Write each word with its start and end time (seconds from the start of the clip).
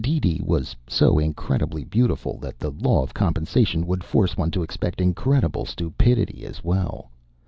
DeeDee 0.03 0.41
was 0.43 0.75
so 0.87 1.19
incredibly 1.19 1.83
beautiful 1.83 2.39
that 2.39 2.57
the 2.57 2.71
law 2.71 3.03
of 3.03 3.13
compensation 3.13 3.85
would 3.85 4.03
force 4.03 4.35
one 4.35 4.49
to 4.49 4.63
expect 4.63 4.99
incredible 4.99 5.63
stupidity 5.63 6.43
as 6.43 6.63
well. 6.63 7.11